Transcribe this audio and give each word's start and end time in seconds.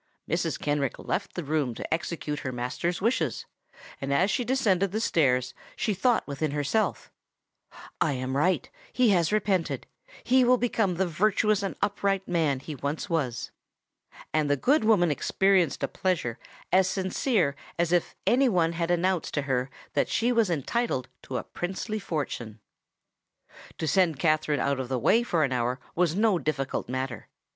Mrs. 0.27 0.57
Kenrick 0.59 0.97
left 0.97 1.35
the 1.35 1.43
room 1.43 1.75
to 1.75 1.93
execute 1.93 2.39
her 2.39 2.51
master's 2.51 3.01
wishes; 3.01 3.45
and, 4.01 4.11
as 4.11 4.31
she 4.31 4.43
descended 4.43 4.91
the 4.91 4.99
stairs, 4.99 5.53
she 5.75 5.93
thought 5.93 6.25
within 6.27 6.49
herself, 6.49 7.11
"I 8.01 8.13
am 8.13 8.35
right! 8.35 8.67
he 8.91 9.09
has 9.11 9.31
repented: 9.31 9.85
he 10.23 10.43
will 10.43 10.57
become 10.57 10.95
the 10.95 11.05
virtuous 11.05 11.61
and 11.61 11.75
upright 11.83 12.27
man 12.27 12.61
he 12.61 12.73
once 12.73 13.11
was!" 13.11 13.51
And 14.33 14.49
the 14.49 14.57
good 14.57 14.83
woman 14.83 15.11
experienced 15.11 15.83
a 15.83 15.87
pleasure 15.87 16.39
as 16.71 16.87
sincere 16.87 17.55
as 17.77 17.91
if 17.91 18.15
any 18.25 18.49
one 18.49 18.73
had 18.73 18.89
announced 18.89 19.35
to 19.35 19.43
her 19.43 19.69
that 19.93 20.09
she 20.09 20.31
was 20.31 20.49
entitled 20.49 21.09
to 21.21 21.37
a 21.37 21.43
princely 21.43 21.99
fortune. 21.99 22.59
To 23.77 23.87
send 23.87 24.17
Katherine 24.17 24.59
out 24.59 24.79
of 24.79 24.89
the 24.89 24.97
way 24.97 25.21
for 25.21 25.43
an 25.43 25.51
hour 25.53 25.79
was 25.93 26.15
no 26.15 26.39
difficult 26.39 26.89
matter. 26.89 27.27